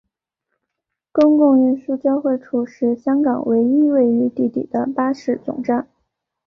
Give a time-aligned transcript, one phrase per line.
[1.11, 5.87] 公共运输交汇处是香港唯一位于地底的巴士总站。